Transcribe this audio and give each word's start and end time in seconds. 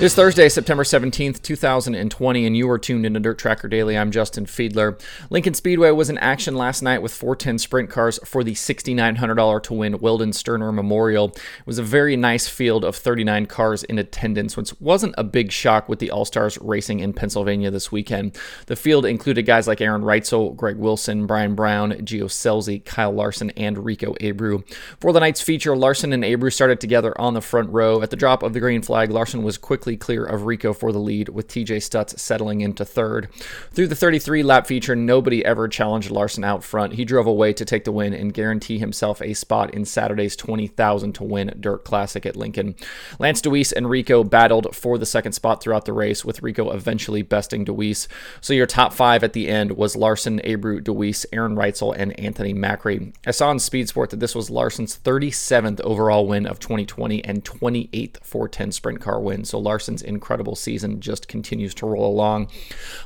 It 0.00 0.04
is 0.04 0.14
Thursday, 0.14 0.48
September 0.48 0.82
17th, 0.82 1.42
2020, 1.42 2.46
and 2.46 2.56
you 2.56 2.70
are 2.70 2.78
tuned 2.78 3.04
into 3.04 3.20
Dirt 3.20 3.38
Tracker 3.38 3.68
Daily. 3.68 3.98
I'm 3.98 4.10
Justin 4.10 4.46
Fiedler. 4.46 4.98
Lincoln 5.28 5.52
Speedway 5.52 5.90
was 5.90 6.08
in 6.08 6.16
action 6.16 6.54
last 6.54 6.80
night 6.80 7.02
with 7.02 7.12
410 7.12 7.58
sprint 7.58 7.90
cars 7.90 8.18
for 8.24 8.42
the 8.42 8.54
$6,900 8.54 9.62
to 9.64 9.74
win 9.74 9.98
Weldon 9.98 10.32
Sterner 10.32 10.72
Memorial. 10.72 11.32
It 11.34 11.66
was 11.66 11.78
a 11.78 11.82
very 11.82 12.16
nice 12.16 12.48
field 12.48 12.82
of 12.82 12.96
39 12.96 13.44
cars 13.44 13.82
in 13.84 13.98
attendance, 13.98 14.56
which 14.56 14.72
wasn't 14.80 15.14
a 15.18 15.22
big 15.22 15.52
shock 15.52 15.86
with 15.86 15.98
the 15.98 16.10
All 16.10 16.24
Stars 16.24 16.56
racing 16.62 17.00
in 17.00 17.12
Pennsylvania 17.12 17.70
this 17.70 17.92
weekend. 17.92 18.38
The 18.68 18.76
field 18.76 19.04
included 19.04 19.42
guys 19.42 19.68
like 19.68 19.82
Aaron 19.82 20.00
Reutzel, 20.00 20.56
Greg 20.56 20.76
Wilson, 20.78 21.26
Brian 21.26 21.54
Brown, 21.54 21.92
Gio 21.92 22.24
Scelzi, 22.24 22.82
Kyle 22.82 23.12
Larson, 23.12 23.50
and 23.50 23.84
Rico 23.84 24.14
Abreu. 24.14 24.64
For 24.98 25.12
the 25.12 25.20
night's 25.20 25.42
feature, 25.42 25.76
Larson 25.76 26.14
and 26.14 26.24
Abreu 26.24 26.50
started 26.50 26.80
together 26.80 27.20
on 27.20 27.34
the 27.34 27.42
front 27.42 27.68
row. 27.68 28.00
At 28.00 28.08
the 28.08 28.16
drop 28.16 28.42
of 28.42 28.54
the 28.54 28.60
green 28.60 28.80
flag, 28.80 29.10
Larson 29.10 29.42
was 29.42 29.58
quickly 29.58 29.89
clear 29.96 30.24
of 30.24 30.44
Rico 30.44 30.72
for 30.72 30.92
the 30.92 30.98
lead, 30.98 31.28
with 31.28 31.48
TJ 31.48 31.78
Stutz 31.78 32.18
settling 32.18 32.60
into 32.60 32.84
third. 32.84 33.28
Through 33.72 33.88
the 33.88 33.94
33 33.94 34.42
lap 34.42 34.66
feature, 34.66 34.96
nobody 34.96 35.44
ever 35.44 35.68
challenged 35.68 36.10
Larson 36.10 36.44
out 36.44 36.64
front. 36.64 36.94
He 36.94 37.04
drove 37.04 37.26
away 37.26 37.52
to 37.52 37.64
take 37.64 37.84
the 37.84 37.92
win 37.92 38.12
and 38.12 38.34
guarantee 38.34 38.78
himself 38.78 39.20
a 39.22 39.34
spot 39.34 39.72
in 39.74 39.84
Saturday's 39.84 40.36
20,000 40.36 41.12
to 41.14 41.24
win 41.24 41.56
Dirt 41.60 41.84
Classic 41.84 42.24
at 42.26 42.36
Lincoln. 42.36 42.74
Lance 43.18 43.40
Dewease 43.40 43.72
and 43.72 43.90
Rico 43.90 44.24
battled 44.24 44.74
for 44.74 44.98
the 44.98 45.06
second 45.06 45.32
spot 45.32 45.62
throughout 45.62 45.84
the 45.84 45.92
race, 45.92 46.24
with 46.24 46.42
Rico 46.42 46.70
eventually 46.70 47.22
besting 47.22 47.64
Dewease. 47.64 48.06
So 48.40 48.52
your 48.52 48.66
top 48.66 48.92
five 48.92 49.24
at 49.24 49.32
the 49.32 49.48
end 49.48 49.72
was 49.72 49.96
Larson, 49.96 50.40
Abreu, 50.40 50.82
Dewease, 50.82 51.26
Aaron 51.32 51.56
Reutzel, 51.56 51.94
and 51.96 52.18
Anthony 52.18 52.54
Macri. 52.54 53.12
I 53.26 53.30
saw 53.30 53.50
in 53.50 53.58
Speed 53.58 53.88
Sport 53.88 54.10
that 54.10 54.20
this 54.20 54.34
was 54.34 54.50
Larson's 54.50 54.98
37th 54.98 55.80
overall 55.80 56.26
win 56.26 56.46
of 56.46 56.58
2020 56.58 57.24
and 57.24 57.44
28th 57.44 58.22
410 58.22 58.72
sprint 58.72 59.00
car 59.00 59.20
win. 59.20 59.44
So 59.44 59.58
Larson 59.58 59.79
Larson's 59.80 60.02
incredible 60.02 60.54
season 60.54 61.00
just 61.00 61.26
continues 61.26 61.72
to 61.72 61.86
roll 61.86 62.06
along. 62.06 62.48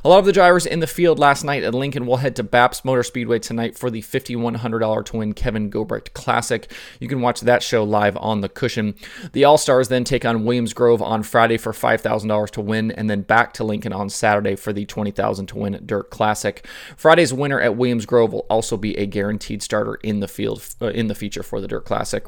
A 0.03 0.09
lot 0.09 0.19
of 0.19 0.25
the 0.25 0.33
drivers 0.33 0.65
in 0.65 0.81
the 0.81 0.87
field 0.87 1.17
last 1.17 1.45
night 1.45 1.63
at 1.63 1.73
Lincoln 1.73 2.05
will 2.05 2.17
head 2.17 2.35
to 2.35 2.43
BAPS 2.43 2.83
Motor 2.83 3.01
Speedway 3.01 3.39
tonight 3.39 3.77
for 3.77 3.89
the 3.89 4.01
$5,100 4.01 5.05
to 5.05 5.17
win 5.17 5.33
Kevin 5.33 5.71
Gobrecht 5.71 6.11
Classic. 6.11 6.69
You 6.99 7.07
can 7.07 7.21
watch 7.21 7.39
that 7.39 7.63
show 7.63 7.85
live 7.85 8.17
on 8.17 8.41
the 8.41 8.49
cushion. 8.49 8.95
The 9.31 9.45
All 9.45 9.57
Stars 9.57 9.87
then 9.87 10.03
take 10.03 10.25
on 10.25 10.43
Williams 10.43 10.73
Grove 10.73 11.01
on 11.01 11.23
Friday 11.23 11.55
for 11.55 11.71
$5,000 11.71 12.49
to 12.49 12.59
win, 12.61 12.91
and 12.91 13.09
then 13.09 13.21
back 13.21 13.53
to 13.53 13.63
Lincoln 13.63 13.93
on 13.93 14.09
Saturday 14.09 14.57
for 14.57 14.73
the 14.73 14.85
$20,000 14.85 15.47
to 15.47 15.57
win 15.57 15.81
Dirt 15.85 16.09
Classic. 16.09 16.67
Friday's 16.97 17.33
winner 17.33 17.61
at 17.61 17.77
Williams 17.77 18.05
Grove 18.05 18.33
will 18.33 18.45
also 18.49 18.75
be 18.75 18.97
a 18.97 19.05
guaranteed 19.05 19.63
starter 19.63 19.95
in 19.95 20.19
the 20.19 20.27
field 20.27 20.61
uh, 20.81 20.87
in 20.87 21.07
the 21.07 21.15
feature 21.15 21.43
for 21.43 21.61
the 21.61 21.69
Dirt 21.69 21.85
Classic. 21.85 22.25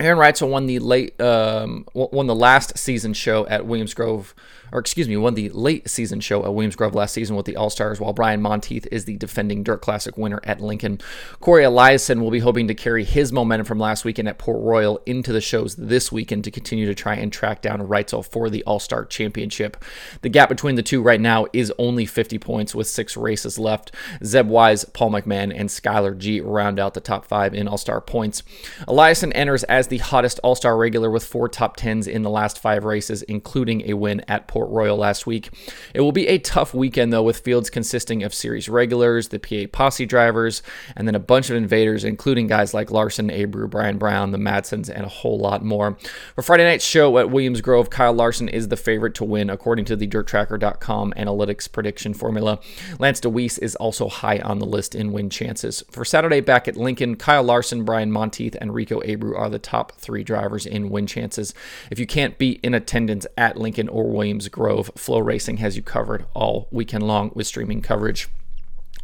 Aaron 0.00 0.18
Reutzel 0.18 0.48
won 0.48 0.66
the 0.66 0.78
late 0.78 1.20
um, 1.20 1.86
won 1.94 2.26
the 2.26 2.34
last 2.34 2.78
season 2.78 3.12
show 3.12 3.46
at 3.46 3.66
Williams 3.66 3.94
Grove 3.94 4.34
or 4.72 4.80
excuse 4.80 5.08
me, 5.08 5.16
won 5.16 5.34
the 5.34 5.48
late 5.50 5.88
season 5.88 6.20
show 6.20 6.44
at 6.44 6.54
Williams 6.54 6.76
Grove 6.76 6.94
last 6.94 7.12
season 7.12 7.36
with 7.36 7.46
the 7.46 7.56
All 7.56 7.70
Stars, 7.70 8.00
while 8.00 8.12
Brian 8.12 8.40
Montieth 8.40 8.86
is 8.92 9.04
the 9.04 9.16
defending 9.16 9.62
Dirt 9.62 9.82
Classic 9.82 10.16
winner 10.16 10.40
at 10.44 10.60
Lincoln. 10.60 11.00
Corey 11.40 11.64
Eliason 11.64 12.20
will 12.20 12.30
be 12.30 12.38
hoping 12.40 12.68
to 12.68 12.74
carry 12.74 13.04
his 13.04 13.32
momentum 13.32 13.64
from 13.64 13.78
last 13.78 14.04
weekend 14.04 14.28
at 14.28 14.38
Port 14.38 14.60
Royal 14.60 15.00
into 15.06 15.32
the 15.32 15.40
shows 15.40 15.76
this 15.76 16.12
weekend 16.12 16.44
to 16.44 16.50
continue 16.50 16.86
to 16.86 16.94
try 16.94 17.14
and 17.14 17.32
track 17.32 17.62
down 17.62 17.80
Reutzel 17.80 18.24
for 18.24 18.48
the 18.48 18.62
All 18.64 18.78
Star 18.78 19.04
Championship. 19.04 19.82
The 20.22 20.28
gap 20.28 20.48
between 20.48 20.76
the 20.76 20.82
two 20.82 21.02
right 21.02 21.20
now 21.20 21.46
is 21.52 21.72
only 21.78 22.06
50 22.06 22.38
points 22.38 22.74
with 22.74 22.86
six 22.86 23.16
races 23.16 23.58
left. 23.58 23.92
Zeb 24.24 24.48
Wise, 24.48 24.84
Paul 24.84 25.10
McMahon, 25.10 25.52
and 25.54 25.68
Skylar 25.68 26.16
Gee 26.16 26.40
round 26.40 26.78
out 26.78 26.94
the 26.94 27.00
top 27.00 27.24
five 27.24 27.54
in 27.54 27.66
All 27.66 27.78
Star 27.78 28.00
points. 28.00 28.42
Eliason 28.86 29.32
enters 29.34 29.64
as 29.64 29.88
the 29.90 29.98
hottest 29.98 30.40
All 30.42 30.54
Star 30.54 30.76
regular 30.76 31.10
with 31.10 31.24
four 31.24 31.48
top 31.48 31.76
tens 31.76 32.06
in 32.06 32.22
the 32.22 32.30
last 32.30 32.58
five 32.58 32.84
races, 32.84 33.22
including 33.24 33.82
a 33.90 33.94
win 33.94 34.22
at 34.28 34.48
Port 34.48 34.70
Royal 34.70 34.96
last 34.96 35.26
week. 35.26 35.50
It 35.92 36.00
will 36.00 36.12
be 36.12 36.28
a 36.28 36.38
tough 36.38 36.72
weekend, 36.72 37.12
though, 37.12 37.22
with 37.22 37.40
fields 37.40 37.68
consisting 37.68 38.22
of 38.22 38.32
series 38.32 38.68
regulars, 38.68 39.28
the 39.28 39.38
PA 39.38 39.66
posse 39.70 40.06
drivers, 40.06 40.62
and 40.96 41.06
then 41.06 41.14
a 41.14 41.20
bunch 41.20 41.50
of 41.50 41.56
invaders, 41.56 42.04
including 42.04 42.46
guys 42.46 42.72
like 42.72 42.90
Larson, 42.90 43.28
Abreu, 43.28 43.68
Brian 43.68 43.98
Brown, 43.98 44.30
the 44.30 44.38
Madsens, 44.38 44.88
and 44.88 45.04
a 45.04 45.08
whole 45.08 45.38
lot 45.38 45.64
more. 45.64 45.98
For 46.34 46.42
Friday 46.42 46.64
night's 46.64 46.84
show 46.84 47.18
at 47.18 47.30
Williams 47.30 47.60
Grove, 47.60 47.90
Kyle 47.90 48.12
Larson 48.12 48.48
is 48.48 48.68
the 48.68 48.76
favorite 48.76 49.14
to 49.16 49.24
win, 49.24 49.50
according 49.50 49.84
to 49.86 49.96
the 49.96 50.06
DirtTracker.com 50.06 51.12
analytics 51.16 51.70
prediction 51.70 52.14
formula. 52.14 52.60
Lance 52.98 53.20
Dewease 53.20 53.58
is 53.58 53.74
also 53.76 54.08
high 54.08 54.38
on 54.38 54.60
the 54.60 54.66
list 54.66 54.94
in 54.94 55.12
win 55.12 55.28
chances. 55.28 55.82
For 55.90 56.04
Saturday 56.04 56.40
back 56.40 56.68
at 56.68 56.76
Lincoln, 56.76 57.16
Kyle 57.16 57.42
Larson, 57.42 57.84
Brian 57.84 58.12
Montieth, 58.12 58.56
and 58.60 58.72
Rico 58.72 59.00
Abreu 59.00 59.36
are 59.36 59.50
the 59.50 59.58
top 59.58 59.79
three 59.92 60.24
drivers 60.24 60.66
in 60.66 60.90
win 60.90 61.06
chances. 61.06 61.54
If 61.90 61.98
you 61.98 62.06
can't 62.06 62.38
be 62.38 62.60
in 62.62 62.74
attendance 62.74 63.26
at 63.36 63.56
Lincoln 63.56 63.88
or 63.88 64.10
Williams 64.10 64.48
Grove. 64.48 64.90
FloRacing 64.96 65.58
has 65.58 65.76
you 65.76 65.82
covered 65.82 66.26
all 66.34 66.68
weekend 66.70 67.06
long 67.06 67.30
with 67.34 67.46
streaming 67.46 67.82
coverage. 67.82 68.28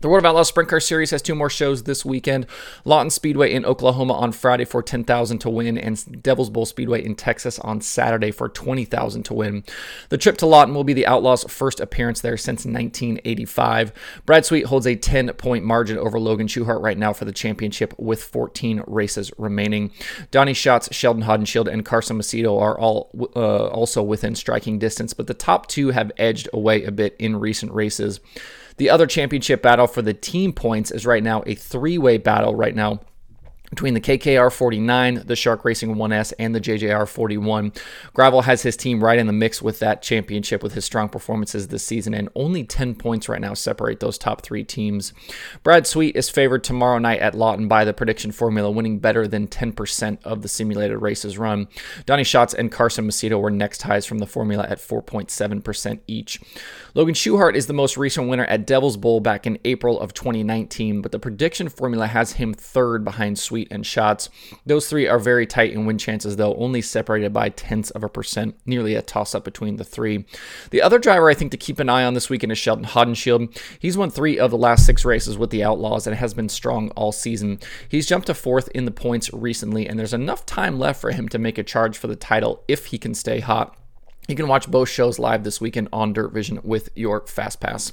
The 0.03 0.09
World 0.09 0.25
of 0.25 0.27
Outlaws 0.27 0.49
Sprint 0.49 0.69
Car 0.69 0.79
Series 0.79 1.11
has 1.11 1.23
two 1.23 1.35
more 1.35 1.49
shows 1.49 1.85
this 1.85 2.05
weekend. 2.05 2.47
Lawton 2.85 3.09
Speedway 3.09 3.53
in 3.53 3.65
Oklahoma 3.65 4.13
on 4.13 4.31
Friday 4.31 4.67
for 4.67 4.83
10000 4.83 5.39
to 5.39 5.49
win, 5.49 5.79
and 5.79 6.23
Devil's 6.23 6.51
Bowl 6.51 6.67
Speedway 6.67 7.03
in 7.03 7.15
Texas 7.15 7.59
on 7.61 7.81
Saturday 7.81 8.31
for 8.31 8.47
20000 8.47 9.23
to 9.23 9.35
win. 9.35 9.65
The 10.11 10.19
trip 10.19 10.37
to 10.39 10.47
Lawton 10.47 10.75
will 10.75 10.85
be 10.85 10.93
the 10.93 11.07
Outlaws' 11.07 11.45
first 11.45 11.81
appearance 11.81 12.21
there 12.21 12.37
since 12.37 12.67
1985. 12.67 13.93
Brad 14.27 14.45
Sweet 14.45 14.67
holds 14.67 14.87
a 14.87 14.97
10 14.97 15.29
point 15.31 15.65
margin 15.65 15.97
over 15.97 16.21
Logan 16.21 16.47
Schuchart 16.47 16.83
right 16.83 16.99
now 16.99 17.15
for 17.15 17.25
the 17.25 17.33
championship 17.33 17.95
with 17.99 18.23
14 18.23 18.83
races 18.87 19.33
remaining. 19.39 19.93
Donny 20.31 20.53
Schatz, 20.53 20.95
Sheldon 20.95 21.23
Haudenschild, 21.23 21.73
and 21.73 21.87
Carson 21.87 22.19
Macedo 22.19 22.61
are 22.61 22.79
all 22.79 23.11
uh, 23.35 23.69
also 23.69 24.03
within 24.03 24.35
striking 24.35 24.79
distance, 24.79 25.15
but 25.15 25.27
the 25.27 25.35
top 25.35 25.69
two 25.69 25.89
have 25.89 26.13
edged 26.19 26.51
away 26.53 26.85
a 26.85 26.93
bit 26.93 27.17
in 27.19 27.37
recent 27.37 27.73
races. 27.73 28.21
The 28.79 28.91
other 28.91 29.07
championship 29.07 29.63
battle 29.63 29.87
for 29.87 30.03
the 30.03 30.15
team 30.15 30.53
points 30.53 30.91
is 30.91 31.07
right 31.07 31.23
now 31.23 31.43
a 31.47 31.55
three 31.55 31.99
way 31.99 32.19
battle 32.19 32.55
right 32.55 32.75
now 32.75 33.01
between 33.71 33.95
the 33.95 34.01
KKR 34.01 34.53
49, 34.53 35.23
the 35.27 35.37
Shark 35.37 35.65
Racing 35.65 35.97
1S, 35.97 36.33
and 36.39 36.55
the 36.55 36.61
JJR 36.61 37.09
41. 37.09 37.73
Gravel 38.15 38.43
has 38.43 38.63
his 38.63 38.77
team 38.77 39.03
right 39.03 39.19
in 39.19 39.27
the 39.27 39.33
mix 39.33 39.61
with 39.61 39.79
that 39.81 40.03
championship 40.03 40.63
with 40.63 40.75
his 40.75 40.85
strong 40.85 41.09
performances 41.09 41.69
this 41.69 41.83
season, 41.83 42.15
and 42.15 42.29
only 42.35 42.65
10 42.65 42.95
points 42.95 43.29
right 43.29 43.41
now 43.41 43.55
separate 43.55 44.01
those 44.01 44.19
top 44.19 44.43
three 44.43 44.65
teams. 44.65 45.13
Brad 45.63 45.87
Sweet 45.87 46.17
is 46.17 46.31
favored 46.31 46.65
tomorrow 46.65 46.99
night 46.99 47.21
at 47.21 47.35
Lawton 47.35 47.69
by 47.69 47.85
the 47.85 47.95
prediction 47.95 48.33
formula, 48.33 48.71
winning 48.71 48.99
better 48.99 49.27
than 49.27 49.49
10% 49.49 50.19
of 50.25 50.43
the 50.43 50.49
simulated 50.49 51.03
races 51.03 51.39
run. 51.39 51.69
Donny 52.07 52.25
Schatz 52.25 52.55
and 52.55 52.71
Carson 52.73 53.07
Macedo 53.07 53.41
were 53.41 53.51
next 53.51 53.83
highs 53.83 54.07
from 54.07 54.19
the 54.19 54.27
formula 54.27 54.67
at 54.69 54.79
4.7% 54.79 56.01
each. 56.07 56.41
Logan 56.95 57.15
Schuchart 57.15 57.55
is 57.55 57.67
the 57.67 57.73
most 57.73 57.97
recent 57.97 58.29
winner 58.29 58.45
at 58.45 58.67
Devil's 58.67 58.97
Bowl 58.97 59.21
back 59.21 59.47
in 59.47 59.59
April 59.65 60.01
of 60.01 60.15
2019, 60.15 61.03
but 61.03 61.13
the 61.13 61.19
prediction 61.19 61.69
formula 61.69 62.07
has 62.07 62.33
him 62.33 62.55
third 62.55 63.05
behind 63.05 63.39
Sweet 63.39 63.56
And 63.71 63.87
Schatz. 63.87 64.29
Those 64.67 64.89
three 64.89 65.09
are 65.09 65.19
very 65.19 65.47
tight 65.47 65.73
in 65.73 65.87
win 65.87 65.99
chances, 65.99 66.37
though, 66.37 66.55
only 66.57 66.83
separated 66.83 67.33
by 67.33 67.49
tenths 67.49 67.91
of 67.91 68.05
a 68.05 68.09
percent, 68.09 68.57
nearly 68.67 68.95
a 68.95 69.03
toss 69.03 69.35
up 69.35 69.45
between 69.45 69.77
the 69.77 69.85
three. 69.85 70.27
The 70.71 70.83
other 70.83 70.99
driver 70.99 71.31
I 71.31 71.35
think 71.35 71.51
to 71.53 71.57
keep 71.57 71.79
an 71.79 71.89
eye 71.89 72.05
on 72.05 72.15
this 72.15 72.29
weekend 72.29 72.53
is 72.53 72.59
Sheldon 72.59 72.85
Haudenschild. 72.85 73.59
He's 73.79 73.97
won 73.97 74.11
three 74.11 74.39
of 74.39 74.51
the 74.51 74.59
last 74.59 74.85
six 74.85 75.05
races 75.05 75.39
with 75.39 75.51
the 75.51 75.65
Outlaws 75.65 76.07
and 76.07 76.17
has 76.17 76.35
been 76.35 76.49
strong 76.49 76.91
all 76.91 77.13
season. 77.13 77.61
He's 77.89 78.07
jumped 78.07 78.27
to 78.27 78.35
fourth 78.35 78.69
in 78.75 78.85
the 78.85 78.91
points 78.91 79.33
recently, 79.33 79.89
and 79.89 79.99
there's 79.99 80.15
enough 80.15 80.45
time 80.45 80.79
left 80.79 81.01
for 81.01 81.13
him 81.13 81.29
to 81.31 81.39
make 81.39 81.59
a 81.59 81.63
charge 81.63 81.97
for 81.97 82.07
the 82.07 82.17
title 82.17 82.63
if 82.69 82.87
he 82.87 82.99
can 82.99 83.15
stay 83.15 83.41
hot. 83.41 83.77
You 84.29 84.35
can 84.35 84.49
watch 84.49 84.69
both 84.69 84.89
shows 84.89 85.19
live 85.19 85.45
this 85.45 85.61
weekend 85.61 85.89
on 85.93 86.13
Dirt 86.13 86.33
Vision 86.33 86.59
with 86.65 86.91
your 86.97 87.25
Fast 87.27 87.61
Pass. 87.61 87.93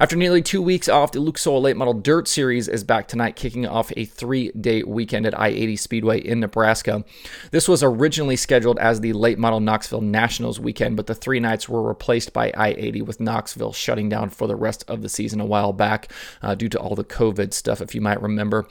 After 0.00 0.14
nearly 0.14 0.42
two 0.42 0.62
weeks 0.62 0.88
off, 0.88 1.10
the 1.10 1.18
Oil 1.18 1.60
Late 1.60 1.76
Model 1.76 1.92
Dirt 1.92 2.28
Series 2.28 2.68
is 2.68 2.84
back 2.84 3.08
tonight, 3.08 3.34
kicking 3.34 3.66
off 3.66 3.90
a 3.96 4.04
three 4.04 4.52
day 4.52 4.84
weekend 4.84 5.26
at 5.26 5.36
I 5.36 5.48
80 5.48 5.74
Speedway 5.74 6.20
in 6.20 6.38
Nebraska. 6.38 7.04
This 7.50 7.66
was 7.66 7.82
originally 7.82 8.36
scheduled 8.36 8.78
as 8.78 9.00
the 9.00 9.12
Late 9.12 9.40
Model 9.40 9.58
Knoxville 9.58 10.02
Nationals 10.02 10.60
weekend, 10.60 10.96
but 10.96 11.08
the 11.08 11.16
three 11.16 11.40
nights 11.40 11.68
were 11.68 11.82
replaced 11.82 12.32
by 12.32 12.52
I 12.56 12.76
80 12.78 13.02
with 13.02 13.18
Knoxville 13.18 13.72
shutting 13.72 14.08
down 14.08 14.30
for 14.30 14.46
the 14.46 14.54
rest 14.54 14.84
of 14.86 15.02
the 15.02 15.08
season 15.08 15.40
a 15.40 15.44
while 15.44 15.72
back 15.72 16.12
uh, 16.42 16.54
due 16.54 16.68
to 16.68 16.78
all 16.78 16.94
the 16.94 17.02
COVID 17.02 17.52
stuff, 17.52 17.80
if 17.80 17.92
you 17.92 18.00
might 18.00 18.22
remember. 18.22 18.68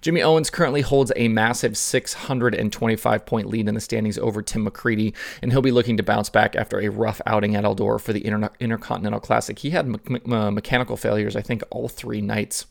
Jimmy 0.00 0.22
Owens 0.22 0.48
currently 0.48 0.80
holds 0.80 1.12
a 1.14 1.28
massive 1.28 1.76
625 1.76 3.26
point 3.26 3.48
lead 3.48 3.68
in 3.68 3.74
the 3.74 3.82
standings 3.82 4.16
over 4.16 4.40
Tim 4.40 4.66
McCreadie, 4.66 5.12
and 5.42 5.52
he'll 5.52 5.60
be 5.60 5.72
looking 5.72 5.98
to 5.98 6.02
bounce 6.02 6.30
back 6.30 6.56
after 6.56 6.80
a 6.80 6.88
rough 6.88 7.20
outing 7.26 7.54
at 7.54 7.64
Eldora 7.64 8.00
for 8.00 8.14
the 8.14 8.24
Inter- 8.24 8.48
Intercontinental 8.60 9.20
Classic. 9.20 9.58
He 9.58 9.68
had 9.68 9.86
uh, 10.32 10.50
mechanical 10.70 10.96
failures, 10.96 11.34
I 11.34 11.42
think, 11.42 11.64
all 11.70 11.88
three 11.88 12.20
nights. 12.20 12.66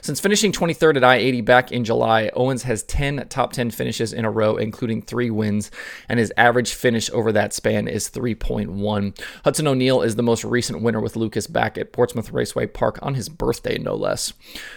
Since 0.00 0.20
finishing 0.20 0.52
23rd 0.52 0.96
at 0.96 1.04
I 1.04 1.16
80 1.16 1.40
back 1.42 1.72
in 1.72 1.84
July, 1.84 2.30
Owens 2.34 2.64
has 2.64 2.82
10 2.84 3.26
top 3.28 3.52
10 3.52 3.70
finishes 3.70 4.12
in 4.12 4.24
a 4.24 4.30
row, 4.30 4.56
including 4.56 5.02
three 5.02 5.30
wins, 5.30 5.70
and 6.08 6.18
his 6.18 6.32
average 6.36 6.72
finish 6.74 7.10
over 7.10 7.32
that 7.32 7.52
span 7.52 7.88
is 7.88 8.10
3.1. 8.10 9.18
Hudson 9.44 9.66
O'Neal 9.66 10.02
is 10.02 10.16
the 10.16 10.22
most 10.22 10.44
recent 10.44 10.82
winner 10.82 11.00
with 11.00 11.16
Lucas 11.16 11.46
back 11.46 11.78
at 11.78 11.92
Portsmouth 11.92 12.32
Raceway 12.32 12.66
Park 12.66 12.98
on 13.02 13.14
his 13.14 13.28
birthday, 13.28 13.78
no 13.78 13.94
less. 13.94 14.32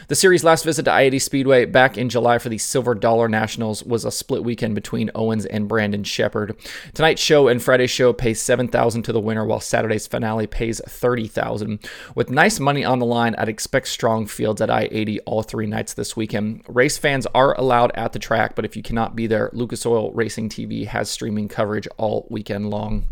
The 0.08 0.16
series' 0.16 0.44
last 0.44 0.64
visit 0.64 0.84
to 0.84 0.92
I 0.92 1.02
80 1.02 1.20
Speedway 1.20 1.66
back 1.66 1.98
in 1.98 2.10
July 2.10 2.38
for 2.38 2.50
the 2.50 2.58
Silver 2.58 2.96
Dollar 2.96 3.28
Nationals 3.28 3.84
was 3.84 4.06
a 4.06 4.12
split 4.12 4.44
weekend 4.44 4.76
between 4.76 5.12
Owens 5.16 5.46
and 5.46 5.68
Brandon 5.68 6.04
Sheppard. 6.04 6.56
Tonight's 6.94 7.22
show 7.22 7.48
and 7.48 7.62
Friday's 7.62 7.92
show 7.92 8.14
pay 8.14 8.34
7000 8.34 9.04
to 9.04 9.12
the 9.12 9.20
winner, 9.20 9.46
while 9.46 9.60
Saturday's 9.60 10.08
finale 10.08 10.48
pays 10.48 10.82
30000 10.88 11.80
With 12.16 12.30
nice 12.30 12.60
money 12.60 12.84
on 12.84 13.00
the 13.00 13.06
line, 13.06 13.36
I'd 13.38 13.50
expect 13.50 13.88
strong 13.88 14.26
fields 14.26 14.62
at 14.62 14.70
I 14.70 14.85
80 14.92 15.20
all 15.22 15.44
three 15.44 15.68
nights 15.68 15.94
this 15.94 16.16
weekend. 16.16 16.64
Race 16.68 16.98
fans 16.98 17.26
are 17.34 17.58
allowed 17.60 17.92
at 17.96 18.14
the 18.14 18.20
track, 18.20 18.56
but 18.56 18.66
if 18.66 18.76
you 18.76 18.84
cannot 18.84 19.16
be 19.16 19.28
there, 19.28 19.50
Lucas 19.54 19.86
Oil 19.86 20.12
Racing 20.12 20.50
TV 20.50 20.86
has 20.88 21.10
streaming 21.10 21.48
coverage 21.48 21.88
all 21.98 22.28
weekend 22.30 22.70
long. 22.70 23.08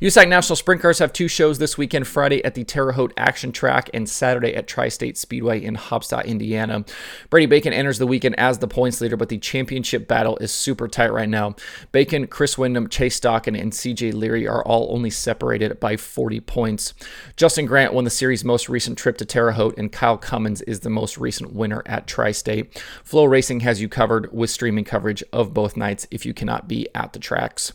USAC 0.00 0.28
National 0.28 0.56
Sprint 0.56 0.82
Cars 0.82 0.98
have 0.98 1.12
two 1.12 1.28
shows 1.28 1.58
this 1.58 1.78
weekend 1.78 2.06
Friday 2.06 2.44
at 2.44 2.54
the 2.54 2.64
Terre 2.64 2.92
Haute 2.92 3.12
Action 3.16 3.52
Track 3.52 3.90
and 3.94 4.08
Saturday 4.08 4.54
at 4.54 4.66
Tri 4.66 4.88
State 4.88 5.16
Speedway 5.16 5.62
in 5.62 5.76
Haubstadt, 5.76 6.26
Indiana. 6.26 6.84
Brady 7.30 7.46
Bacon 7.46 7.72
enters 7.72 7.98
the 7.98 8.06
weekend 8.06 8.38
as 8.38 8.58
the 8.58 8.68
points 8.68 9.00
leader, 9.00 9.16
but 9.16 9.28
the 9.28 9.38
championship 9.38 10.08
battle 10.08 10.36
is 10.38 10.52
super 10.52 10.88
tight 10.88 11.12
right 11.12 11.28
now. 11.28 11.54
Bacon, 11.92 12.26
Chris 12.26 12.58
Windom, 12.58 12.88
Chase 12.88 13.18
Stockon, 13.18 13.58
and 13.60 13.72
CJ 13.72 14.14
Leary 14.14 14.46
are 14.46 14.64
all 14.64 14.92
only 14.94 15.10
separated 15.10 15.80
by 15.80 15.96
40 15.96 16.40
points. 16.40 16.94
Justin 17.36 17.66
Grant 17.66 17.92
won 17.92 18.04
the 18.04 18.10
series' 18.10 18.44
most 18.44 18.68
recent 18.68 18.98
trip 18.98 19.16
to 19.18 19.24
Terre 19.24 19.52
Haute, 19.52 19.78
and 19.78 19.92
Kyle 19.92 20.18
Cummins 20.18 20.62
is 20.62 20.80
the 20.80 20.90
most 20.90 21.18
recent 21.18 21.52
winner 21.52 21.82
at 21.86 22.06
Tri 22.06 22.32
State. 22.32 22.82
FloRacing 23.04 23.62
has 23.62 23.80
you 23.80 23.88
covered 23.88 24.32
with 24.32 24.50
streaming 24.50 24.84
coverage 24.84 25.22
of 25.32 25.54
both 25.54 25.76
nights 25.76 26.06
if 26.10 26.26
you 26.26 26.34
cannot 26.34 26.68
be 26.68 26.88
at 26.94 27.12
the 27.12 27.18
tracks. 27.18 27.72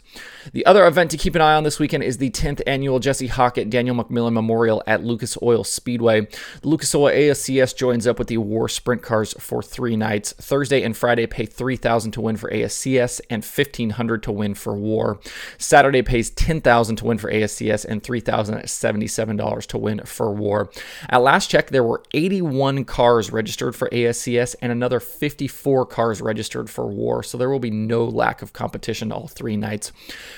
The 0.54 0.66
other 0.66 0.86
event 0.86 1.12
to 1.12 1.18
keep 1.18 1.36
an 1.36 1.42
eye 1.42 1.56
on 1.56 1.64
this 1.64 1.80
weekend 1.90 2.04
is 2.04 2.20
the 2.20 2.30
10th 2.30 2.62
annual 2.68 3.00
Jesse 3.00 3.26
Hockett 3.26 3.72
Daniel 3.72 3.96
McMillan 3.96 4.34
Memorial 4.34 4.84
at 4.86 5.04
Lucas 5.04 5.36
Oil 5.42 5.64
Speedway. 5.64 6.28
The 6.62 6.68
Lucas 6.68 6.94
Oil 6.94 7.12
ASCS 7.12 7.76
joins 7.76 8.06
up 8.06 8.20
with 8.20 8.28
the 8.28 8.38
War 8.38 8.70
Sprint 8.70 9.02
Cars 9.02 9.34
for 9.40 9.64
three 9.64 9.96
nights. 9.96 10.32
Thursday 10.34 10.84
and 10.84 10.96
Friday 10.96 11.26
pay 11.26 11.48
3000 11.48 12.12
to 12.12 12.22
win 12.22 12.38
for 12.38 12.48
ASCS 12.52 13.22
and 13.32 13.44
1500 13.44 14.22
to 14.22 14.32
win 14.32 14.54
for 14.54 14.76
War. 14.76 15.20
Saturday 15.58 16.04
pays 16.04 16.30
10000 16.30 16.96
to 16.98 17.06
win 17.06 17.18
for 17.18 17.32
ASCS 17.32 17.86
and 17.86 18.04
$3,077 18.04 19.66
to 19.66 19.78
win 19.80 20.02
for 20.06 20.32
War. 20.32 20.70
At 21.10 21.24
last 21.24 21.50
check, 21.50 21.72
there 21.72 21.84
were 21.84 22.04
81 22.14 22.86
cars 22.86 23.32
registered 23.32 23.76
for 23.76 23.90
ASCS 23.90 24.56
and 24.62 24.72
another 24.72 25.00
54 25.00 25.88
cars 25.88 26.22
registered 26.22 26.70
for 26.70 26.86
War, 26.86 27.24
so 27.24 27.36
there 27.36 27.50
will 27.50 27.58
be 27.58 27.72
no 27.72 28.06
lack 28.06 28.44
of 28.44 28.54
competition 28.54 29.12
all 29.12 29.28
three 29.28 29.58
nights. 29.58 29.92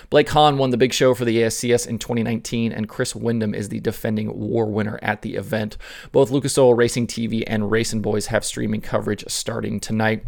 Blake 0.09 0.29
Hahn 0.29 0.57
won 0.57 0.69
the 0.69 0.77
big 0.77 0.93
show 0.93 1.13
for 1.13 1.25
the 1.25 1.40
ASCS 1.41 1.87
in 1.87 1.99
2019, 1.99 2.71
and 2.71 2.89
Chris 2.89 3.15
Windom 3.15 3.53
is 3.53 3.69
the 3.69 3.79
defending 3.79 4.37
war 4.37 4.65
winner 4.65 4.99
at 5.01 5.21
the 5.21 5.35
event. 5.35 5.77
Both 6.11 6.31
Lucas 6.31 6.57
Oil 6.57 6.73
Racing 6.73 7.07
TV 7.07 7.43
and 7.45 7.71
Racing 7.71 8.01
Boys 8.01 8.27
have 8.27 8.45
streaming 8.45 8.81
coverage 8.81 9.23
starting 9.27 9.79
tonight. 9.79 10.23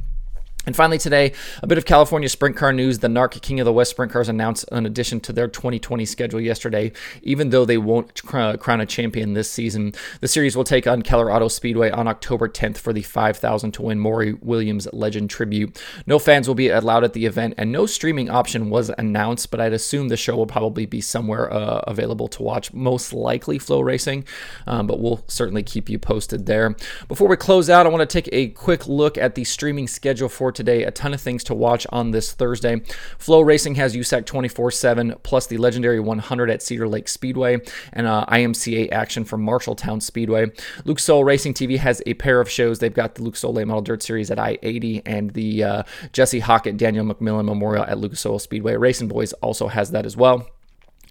And 0.66 0.76
finally, 0.76 0.98
today, 0.98 1.34
a 1.62 1.68
bit 1.68 1.78
of 1.78 1.84
California 1.86 2.30
sprint 2.30 2.56
car 2.56 2.72
news. 2.72 3.00
The 3.00 3.10
NARC 3.10 3.42
King 3.42 3.60
of 3.60 3.66
the 3.66 3.74
West 3.74 3.92
sprint 3.92 4.14
cars 4.14 4.30
announced 4.30 4.64
an 4.72 4.86
addition 4.86 5.20
to 5.22 5.34
their 5.34 5.50
2020 5.50 6.06
schedule 6.06 6.40
yesterday. 6.40 6.94
Even 7.22 7.50
though 7.50 7.66
they 7.66 7.78
won't 7.78 8.24
crown 8.24 8.80
a 8.80 8.86
champion 8.86 9.34
this 9.34 9.52
season, 9.52 9.94
the 10.22 10.28
series 10.28 10.56
will 10.56 10.64
take 10.64 10.88
on 10.88 11.02
Keller 11.02 11.32
Auto 11.32 11.50
Speedway 11.50 11.90
on 11.92 12.08
October 12.08 12.48
10th 12.48 12.78
for 12.78 12.94
the 12.94 13.02
5,000 13.02 13.74
to 13.74 13.82
win 13.82 14.00
Maury 14.00 14.34
Williams 14.34 14.88
Legend 14.94 15.30
Tribute. 15.30 15.82
No 16.08 16.18
fans 16.18 16.48
will 16.48 16.56
be 16.56 16.70
allowed 16.70 17.04
at 17.04 17.12
the 17.12 17.26
event, 17.26 17.56
and 17.58 17.70
no 17.70 17.86
streaming 17.86 18.30
option 18.30 18.70
was 18.70 18.90
announced, 18.98 19.52
but 19.52 19.60
I'd 19.60 19.74
assume 19.74 20.08
the 20.08 20.16
show 20.16 20.38
will 20.38 20.48
probably 20.48 20.86
be 20.86 21.02
somewhere 21.02 21.52
uh, 21.52 21.80
available 21.88 22.30
to 22.30 22.44
watch, 22.44 22.72
most 22.74 23.12
likely 23.12 23.60
FloRacing, 23.60 24.26
um, 24.66 24.88
but 24.88 25.02
we'll 25.02 25.26
certainly 25.28 25.64
keep 25.64 25.90
you 25.90 26.00
posted 26.00 26.46
there. 26.46 26.74
Before 27.10 27.28
we 27.28 27.36
close 27.36 27.70
out, 27.70 27.86
I 27.86 27.90
want 27.90 28.10
to 28.10 28.22
take 28.22 28.30
a 28.32 28.48
quick 28.50 28.88
look 28.88 29.18
at 29.18 29.36
the 29.36 29.44
streaming 29.44 29.90
schedule 29.90 30.30
for 30.30 30.53
today. 30.54 30.84
A 30.84 30.92
ton 30.92 31.14
of 31.14 31.22
things 31.22 31.44
to 31.46 31.54
watch 31.54 31.86
on 31.90 32.12
this 32.12 32.32
Thursday. 32.32 32.78
FloRacing 33.20 33.76
has 33.76 33.96
USAC 33.96 34.26
24 34.26 34.72
7, 34.72 35.16
plus 35.24 35.48
the 35.48 35.58
legendary 35.58 36.00
100 36.00 36.50
at 36.50 36.62
Cedar 36.62 36.88
Lake 36.88 37.08
Speedway 37.08 37.60
and 37.92 38.08
uh, 38.08 38.26
IMCA 38.28 38.92
action 38.92 39.26
from 39.26 39.46
Marshalltown 39.46 40.02
Speedway. 40.02 40.52
Lucas 40.86 41.10
Oil 41.10 41.24
Racing 41.24 41.54
TV 41.54 41.78
has 41.78 42.02
a 42.06 42.14
pair 42.16 42.40
of 42.40 42.50
shows. 42.50 42.80
They've 42.80 42.94
got 42.94 43.16
the 43.16 43.24
Lucas 43.24 43.44
Oil 43.44 43.54
Late 43.54 43.68
Model 43.68 43.82
Dirt 43.82 44.04
Series 44.04 44.32
at 44.32 44.40
I 44.40 44.58
80 44.62 45.02
and 45.06 45.32
the 45.32 45.64
uh, 45.64 45.84
Jesse 46.12 46.40
Hockett 46.40 46.78
Daniel 46.78 47.06
McMillan 47.06 47.46
Memorial 47.46 47.84
at 47.84 47.98
Lucas 47.98 48.26
Oil 48.26 48.40
Speedway. 48.40 48.76
Racing 48.76 49.08
Boys 49.08 49.34
also 49.34 49.68
has 49.68 49.92
that 49.92 50.06
as 50.06 50.18
well. 50.18 50.48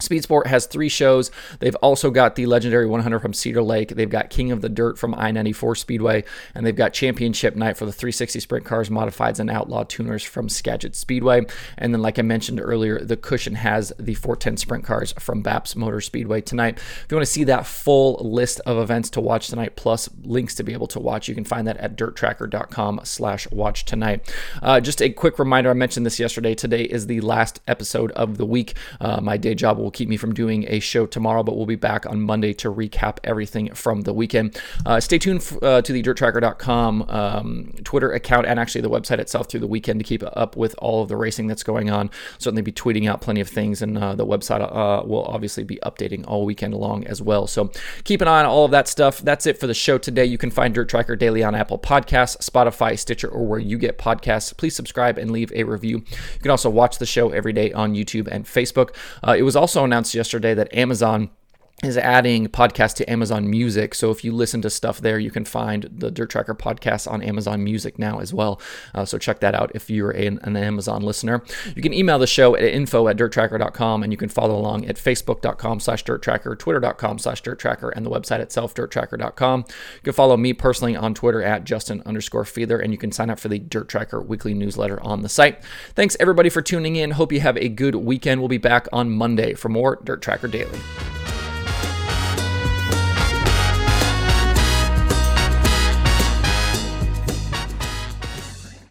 Speed 0.01 0.25
Sport 0.25 0.49
has 0.49 0.67
three 0.67 0.89
shows. 0.89 1.31
They've 1.61 1.77
also 1.77 2.11
got 2.11 2.35
the 2.35 2.47
legendary 2.47 2.87
100 2.87 3.21
from 3.21 3.33
Cedar 3.33 3.63
Lake. 3.63 3.91
They've 3.91 4.11
got 4.11 4.31
King 4.31 4.51
of 4.51 4.61
the 4.61 4.69
Dirt 4.69 4.99
from 4.99 5.15
I 5.15 5.31
94 5.31 5.77
Speedway. 5.77 6.25
And 6.55 6.67
they've 6.67 6.75
got 6.75 6.93
Championship 6.93 7.55
Night 7.55 7.77
for 7.77 7.87
the 7.87 7.93
360 7.93 8.41
Sprint 8.41 8.67
Cars, 8.67 8.89
Modifieds, 8.89 9.39
and 9.39 9.51
Outlaw 9.51 9.85
Tuners 9.85 10.25
from 10.25 10.49
Skagit 10.49 10.97
Speedway. 10.97 11.43
And 11.79 11.95
then, 11.95 12.03
like 12.03 12.19
I 12.19 12.23
mentioned 12.23 12.61
earlier, 12.61 12.99
the 12.99 13.17
Cushion 13.17 13.55
has 13.55 13.93
the 13.99 14.15
410 14.15 14.57
Sprint 14.57 14.85
Cars 14.85 15.13
from 15.19 15.43
BAPS 15.43 15.77
Motor 15.77 16.01
Speedway 16.01 16.41
tonight. 16.41 16.79
If 16.79 17.07
you 17.11 17.17
want 17.17 17.27
to 17.27 17.33
see 17.33 17.45
that 17.45 17.67
full 17.67 18.15
list 18.15 18.61
of 18.67 18.79
events 18.79 19.11
to 19.11 19.21
watch 19.21 19.49
tonight, 19.49 19.77
plus 19.77 20.09
links 20.25 20.55
to 20.57 20.65
be 20.65 20.73
able 20.73 20.89
to 20.89 21.01
watch, 21.01 21.29
you 21.29 21.35
can 21.35 21.45
find 21.45 21.67
that 21.69 21.77
at 21.77 21.97
dirttracker.com 21.97 23.01
slash 23.05 23.49
watch 23.51 23.85
tonight. 23.85 24.33
Uh, 24.61 24.81
just 24.81 25.01
a 25.01 25.11
quick 25.11 25.39
reminder, 25.39 25.71
I 25.71 25.75
mentioned 25.75 26.05
this 26.05 26.19
yesterday. 26.19 26.55
Today 26.55 26.83
is 26.83 27.07
the 27.07 27.21
last 27.21 27.61
episode 27.69 28.11
of 28.13 28.37
the 28.37 28.47
week. 28.47 28.75
Uh, 29.01 29.21
my 29.21 29.37
day 29.37 29.55
job 29.55 29.79
will 29.83 29.91
keep 29.91 30.09
me 30.09 30.17
from 30.17 30.33
doing 30.33 30.65
a 30.69 30.81
show 30.81 31.07
tomorrow, 31.07 31.43
but 31.43 31.57
we'll 31.57 31.67
be 31.67 31.77
back 31.77 32.07
on 32.07 32.21
Monday 32.21 32.53
to 32.55 32.73
recap 32.73 33.19
everything 33.25 33.73
from 33.75 34.03
the 34.03 34.13
weekend. 34.13 34.61
Uh, 34.87 35.01
stay 35.01 35.19
tuned 35.19 35.41
f- 35.41 35.63
uh, 35.63 35.83
to 35.83 35.93
the 35.93 36.03
dirttracker.com 36.03 37.03
um, 37.09 37.73
Twitter 37.85 38.13
account 38.13 38.47
and 38.47 38.59
actually 38.59 38.81
the 38.81 38.91
website 38.91 39.19
itself 39.19 39.49
through 39.49 39.61
the 39.61 39.67
weekend 39.67 40.01
to 40.01 40.05
keep 40.05 40.23
up 40.35 40.57
with 40.57 40.75
all 40.79 41.03
of 41.03 41.09
the 41.09 41.17
racing 41.17 41.47
that's 41.47 41.63
going 41.63 41.91
on. 41.91 42.11
Certainly 42.39 42.63
be 42.63 42.73
tweeting 42.73 43.09
out 43.09 43.21
plenty 43.21 43.41
of 43.41 43.49
things, 43.49 43.83
and 43.83 43.99
uh, 43.99 44.15
the 44.15 44.27
website 44.27 44.61
will 45.07 45.25
obviously 45.25 45.65
be 45.65 45.79
updating 45.85 46.25
all 46.27 46.45
weekend 46.45 46.75
long 46.75 47.07
as 47.07 47.21
well. 47.21 47.47
So 47.47 47.71
keep 48.05 48.21
an 48.21 48.29
eye 48.29 48.41
on 48.41 48.47
all 48.47 48.65
of 48.65 48.71
that 48.71 48.89
stuff. 48.89 49.19
That's 49.19 49.47
it 49.47 49.59
for 49.59 49.67
the 49.67 49.75
show 49.75 49.99
today. 49.99 50.25
You 50.25 50.39
can 50.39 50.51
find 50.51 50.75
Dirt 50.75 50.89
Tracker 50.89 51.17
daily 51.17 51.43
on 51.43 51.55
Apple 51.55 51.79
Podcasts, 51.79 52.37
Spotify, 52.39 52.99
Stitcher, 52.99 53.29
or 53.29 53.47
where 53.47 53.59
you 53.59 53.79
get 53.79 53.99
podcasts. 53.99 54.57
Please 54.57 54.77
subscribe 54.77 55.19
and 55.19 55.31
leave 55.31 55.53
a 55.55 55.65
review. 55.65 55.99
You 55.99 56.41
can 56.41 56.51
also 56.51 56.71
watch 56.71 56.99
the 56.99 57.07
show 57.07 57.31
every 57.31 57.53
day 57.53 57.73
on 57.73 57.95
YouTube 57.95 58.29
and 58.29 58.45
Facebook. 58.45 58.95
Uh, 59.27 59.35
it 59.39 59.43
was 59.43 59.57
also 59.57 59.72
announced 59.81 60.15
yesterday 60.15 60.55
that 60.55 60.73
Amazon 60.75 61.31
is 61.83 61.99
adding 61.99 62.47
podcasts 62.47 62.95
to 62.95 63.11
Amazon 63.11 63.51
Music. 63.51 63.95
So 63.95 64.11
if 64.13 64.23
you 64.25 64.33
listen 64.33 64.63
to 64.63 64.71
stuff 64.71 65.01
there, 65.01 65.19
you 65.19 65.33
can 65.33 65.45
find 65.45 65.89
the 65.91 66.13
Dirt 66.13 66.31
Tracker 66.31 66.55
podcast 66.55 67.11
on 67.11 67.23
Amazon 67.23 67.65
Music 67.65 67.99
now 67.99 68.21
as 68.21 68.33
well. 68.33 68.61
Uh, 68.95 69.05
so 69.05 69.19
check 69.19 69.41
that 69.41 69.55
out 69.55 69.73
if 69.75 69.91
you're 69.91 70.13
an, 70.13 70.39
an, 70.43 70.57
Amazon 70.57 71.03
listener. 71.03 71.43
You 71.75 71.83
can 71.83 71.93
email 71.93 72.21
the 72.21 72.27
show 72.27 72.55
at 72.55 72.63
info 72.63 73.09
at 73.09 73.17
dirttracker.com 73.17 74.05
and 74.05 74.13
you 74.13 74.17
can 74.17 74.29
follow 74.29 74.57
along 74.57 74.87
at 74.87 74.95
facebook.com 74.95 75.81
slash 75.81 76.05
dirttracker, 76.05 76.57
twitter.com 76.57 77.19
slash 77.19 77.43
dirttracker, 77.43 77.93
and 77.97 78.07
the 78.07 78.11
website 78.11 78.39
itself, 78.39 78.75
dirttracker.com. 78.75 79.65
You 79.67 80.03
can 80.05 80.13
follow 80.13 80.37
me 80.37 80.53
personally 80.53 80.95
on 80.95 81.15
Twitter 81.15 81.43
at 81.43 81.65
Justin 81.65 82.01
underscore 82.07 82.45
Fiedler, 82.45 82.81
and 82.81 82.93
you 82.93 82.99
can 82.99 83.11
sign 83.11 83.29
up 83.29 83.41
for 83.41 83.49
the 83.49 83.59
Dirt 83.59 83.89
Tracker 83.89 84.21
weekly 84.21 84.55
newsletter 84.55 85.03
on 85.03 85.23
the 85.23 85.29
site. 85.29 85.65
Thanks 85.97 86.17
everybody 86.21 86.49
for 86.49 86.63
tuning 86.63 86.95
in. 86.95 87.13
Hope 87.13 87.33
you 87.33 87.41
have 87.41 87.57
a 87.57 87.69
good 87.69 87.97
weekend. 87.97 88.41
We'll 88.41 88.49
be 88.49 88.59
back 88.59 88.87
on 88.93 89.11
Monday 89.11 89.55
for 89.55 89.69
more 89.69 89.99
Dirt 90.05 90.23
Tracker 90.23 90.49
Daily. 90.49 90.79